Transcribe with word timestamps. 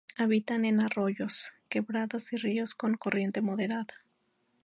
Habita 0.17 0.55
en 0.55 0.79
arroyos, 0.81 1.51
quebradas 1.69 2.33
y 2.33 2.37
ríos 2.37 2.73
con 2.73 2.95
corriente 2.95 3.39
moderada. 3.41 3.85